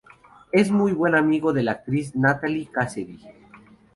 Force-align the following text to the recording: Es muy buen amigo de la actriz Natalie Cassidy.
Es 0.51 0.71
muy 0.71 0.93
buen 0.93 1.13
amigo 1.13 1.53
de 1.53 1.61
la 1.61 1.73
actriz 1.73 2.15
Natalie 2.15 2.65
Cassidy. 2.71 3.19